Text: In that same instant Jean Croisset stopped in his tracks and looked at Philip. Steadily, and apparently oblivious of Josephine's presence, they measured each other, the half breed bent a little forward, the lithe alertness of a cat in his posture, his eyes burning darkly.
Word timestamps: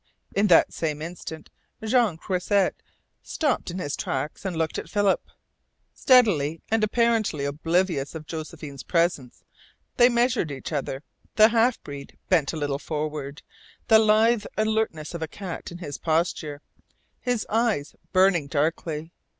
In 0.35 0.47
that 0.47 0.73
same 0.73 0.99
instant 0.99 1.51
Jean 1.83 2.17
Croisset 2.17 2.73
stopped 3.21 3.69
in 3.69 3.77
his 3.77 3.95
tracks 3.95 4.43
and 4.45 4.57
looked 4.57 4.79
at 4.79 4.89
Philip. 4.89 5.21
Steadily, 5.93 6.59
and 6.71 6.83
apparently 6.83 7.45
oblivious 7.45 8.15
of 8.15 8.25
Josephine's 8.25 8.81
presence, 8.81 9.43
they 9.97 10.09
measured 10.09 10.49
each 10.49 10.71
other, 10.73 11.03
the 11.35 11.49
half 11.49 11.79
breed 11.83 12.17
bent 12.29 12.51
a 12.51 12.57
little 12.57 12.79
forward, 12.79 13.43
the 13.89 13.99
lithe 13.99 14.45
alertness 14.57 15.13
of 15.13 15.21
a 15.21 15.27
cat 15.27 15.71
in 15.71 15.77
his 15.77 15.99
posture, 15.99 16.63
his 17.19 17.45
eyes 17.51 17.95
burning 18.11 18.47
darkly. 18.47 19.11